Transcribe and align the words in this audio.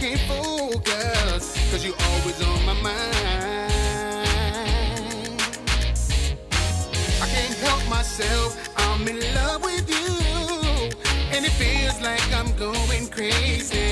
can't 0.00 0.20
focus, 0.22 1.56
cause 1.70 1.84
you're 1.84 1.94
always 2.10 2.40
on 2.42 2.66
my 2.66 2.74
mind. 2.74 2.94
I 7.22 7.26
can't 7.26 7.54
help 7.58 7.88
myself, 7.88 8.70
I'm 8.76 9.06
in 9.06 9.20
love 9.34 9.62
with 9.62 9.88
you, 9.88 10.90
and 11.32 11.44
it 11.44 11.52
feels 11.52 12.00
like 12.00 12.26
I'm 12.32 12.54
going 12.56 13.08
crazy. 13.08 13.83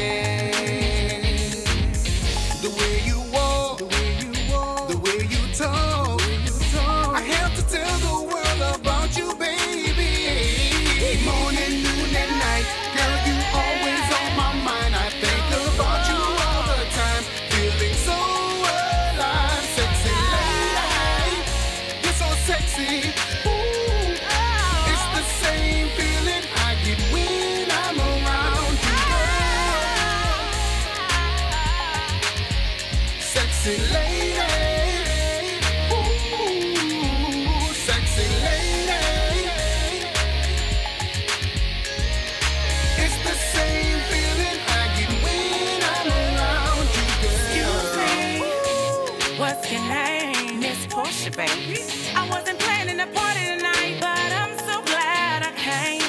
Baby. 51.31 51.79
I 52.17 52.29
wasn't 52.29 52.59
planning 52.59 52.99
to 52.99 53.07
party 53.07 53.47
tonight, 53.47 53.95
but 54.01 54.33
I'm 54.35 54.59
so 54.67 54.83
glad 54.83 55.47
I 55.47 55.53
came. 55.55 56.03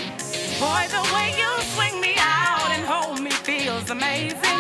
Boy, 0.57 0.90
the 0.90 1.06
way 1.13 1.38
you 1.38 1.47
swing 1.78 2.01
me 2.01 2.16
out 2.18 2.72
and 2.74 2.84
hold 2.84 3.22
me 3.22 3.29
feels 3.29 3.91
amazing. 3.91 4.59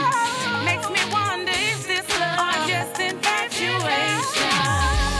Makes 0.63 0.89
me 0.93 1.01
wonder 1.11 1.51
if 1.51 1.87
this 1.87 2.05
love 2.21 2.37
or 2.37 2.67
just 2.69 3.01
infatuation. 3.01 4.53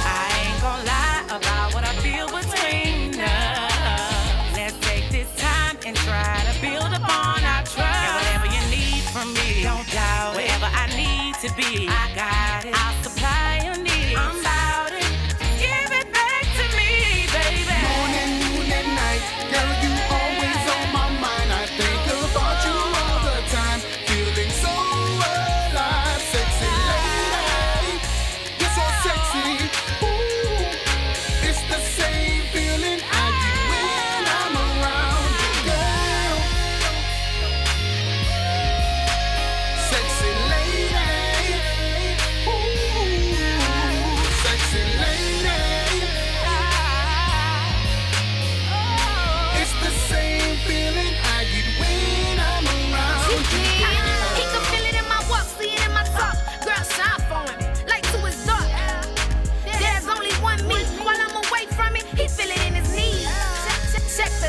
I 0.05 0.29
ain't 0.38 0.61
gonna 0.61 0.85
lie 0.85 1.25
about 1.33 1.73
what 1.73 1.83
I 1.83 1.93
feel 2.05 2.29
between 2.29 3.19
us. 3.19 4.53
Let's 4.53 4.77
take 4.85 5.09
this 5.09 5.27
time 5.41 5.77
and 5.83 5.97
try 5.97 6.45
to 6.45 6.53
build 6.61 6.93
upon 6.93 7.41
our 7.43 7.66
trust. 7.66 7.81
And 7.81 8.13
whatever 8.22 8.47
you 8.53 8.61
need 8.69 9.01
from 9.09 9.33
me, 9.33 9.63
don't 9.63 9.89
doubt. 9.89 10.35
Wherever 10.38 10.69
I 10.69 10.85
need 10.93 11.33
to 11.41 11.49
be, 11.57 11.89
I 11.89 12.05
got 12.13 12.66
it. 12.69 12.73
I'll 12.77 13.03
supply 13.03 13.22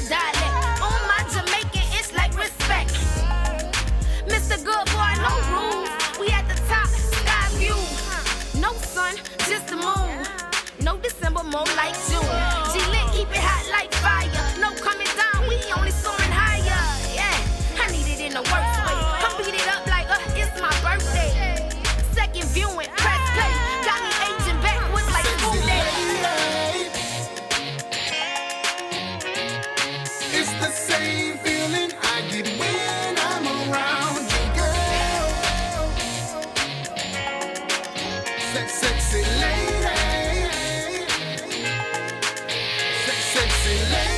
dialect. 0.08 0.82
On 0.82 1.00
my 1.10 1.20
Jamaican, 1.32 1.86
it's 1.98 2.12
like 2.14 2.36
respect. 2.36 2.90
Mr. 4.26 4.56
Good 4.64 4.86
Boy, 4.94 5.12
no 5.20 5.32
rules. 5.52 5.90
We 6.18 6.28
at 6.28 6.46
the 6.48 6.56
top, 6.68 6.88
sky 6.88 7.48
view. 7.58 7.76
No 8.60 8.72
sun, 8.74 9.16
just 9.48 9.68
the 9.68 9.76
moon. 9.76 10.26
No 10.80 10.96
December, 10.98 11.42
more 11.44 11.66
like 11.76 11.94
Sexy 38.54 39.18
lady. 39.18 39.82
Sex, 43.04 43.18
sexy 43.34 43.92
lady. 43.92 44.13